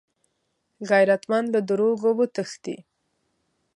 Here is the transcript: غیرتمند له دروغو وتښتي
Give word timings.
غیرتمند 0.89 1.47
له 1.55 1.59
دروغو 1.69 2.09
وتښتي 2.19 2.77